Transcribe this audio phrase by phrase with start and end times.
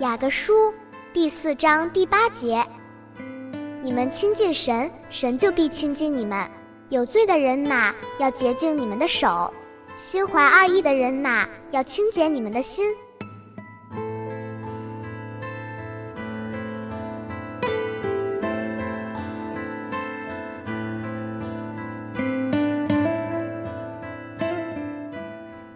[0.00, 0.74] 雅各书
[1.12, 2.66] 第四章第八节：
[3.80, 6.50] 你们亲近神，神就必亲近你们。
[6.88, 9.48] 有罪的人哪，要洁净你们的手；
[9.96, 12.84] 心怀二意的人哪，要清洁你们的心。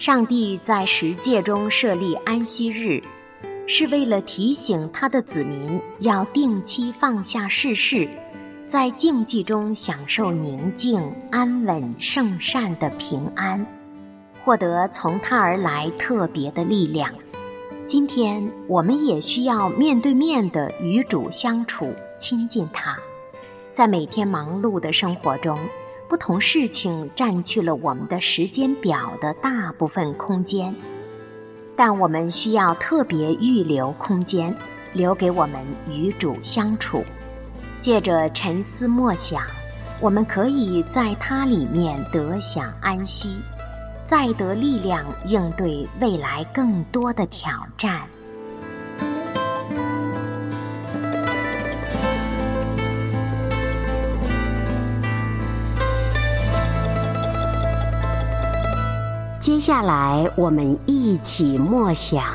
[0.00, 3.00] 上帝在十诫中设立安息日。
[3.66, 8.08] 是为了提醒他的子民要定期放下世事，
[8.66, 13.64] 在静寂中享受宁静、安稳、圣善的平安，
[14.44, 17.12] 获得从他而来特别的力量。
[17.86, 22.96] 今天我们也需要面对面的与主相处，亲近他。
[23.72, 25.58] 在每天忙碌的生活中，
[26.08, 30.74] 不同事情占据了我们的时间表的大部分空间。
[31.82, 34.54] 但我们需要特别预留空间，
[34.92, 37.02] 留给我们与主相处。
[37.80, 39.40] 借着沉思默想，
[39.98, 43.40] 我们可以在它里面得享安息，
[44.04, 48.02] 再得力量应对未来更多的挑战。
[59.40, 62.22] 接下来，我们一起默想《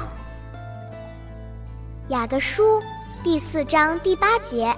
[2.08, 2.82] 雅各书》
[3.24, 4.76] 第四章第八节：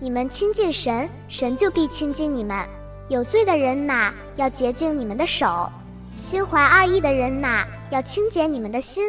[0.00, 2.68] 你们亲近神，神就必亲近你们。
[3.08, 5.70] 有罪的人呐，要洁净你们的手；
[6.16, 9.04] 心怀二意的人呐，要清洁你们的心。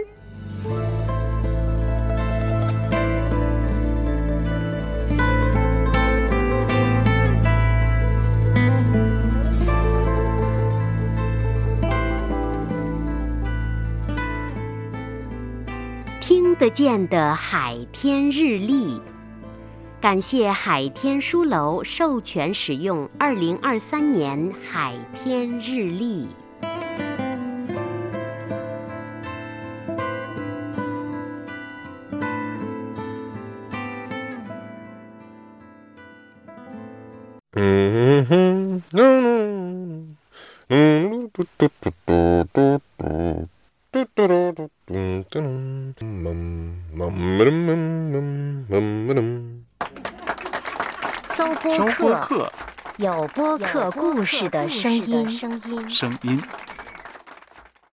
[16.27, 18.99] 听得见的海天日历，
[20.01, 26.27] 感谢海天书楼授权使用二零二三年海天日历。
[37.51, 40.17] 嗯哼，嗯嗯，
[40.69, 43.47] 嗯嘟嘟嘟嘟嘟嘟
[43.91, 45.74] 嘟嘟嘟嘟嘟。
[51.29, 52.51] 搜播客，
[52.97, 55.29] 有播客故事的声音。
[55.89, 56.41] 声音。